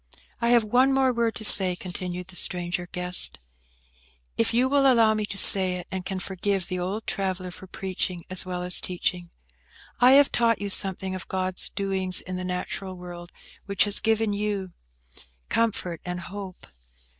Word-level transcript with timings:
"I 0.41 0.49
have 0.49 0.63
one 0.63 0.91
more 0.91 1.13
word 1.13 1.35
to 1.35 1.45
say," 1.45 1.75
continued 1.75 2.29
the 2.29 2.35
stranger 2.35 2.87
guest, 2.91 3.37
"if 4.35 4.51
you 4.51 4.67
will 4.67 4.91
allow 4.91 5.13
me 5.13 5.27
to 5.27 5.37
say 5.37 5.75
it, 5.75 5.85
and 5.91 6.03
can 6.03 6.17
forgive 6.17 6.65
the 6.69 6.79
old 6.79 7.05
traveller 7.05 7.51
for 7.51 7.67
preaching 7.67 8.21
as 8.27 8.43
well 8.43 8.63
as 8.63 8.81
teaching. 8.81 9.29
I 9.99 10.13
have 10.13 10.31
taught 10.31 10.59
you 10.59 10.71
something 10.71 11.13
of 11.13 11.27
God's 11.27 11.69
doings 11.69 12.19
in 12.19 12.35
the 12.35 12.43
natural 12.43 12.95
world, 12.95 13.31
which 13.67 13.83
has 13.83 13.99
given 13.99 14.33
you 14.33 14.71
comfort 15.49 16.01
and 16.03 16.19
hope. 16.19 16.65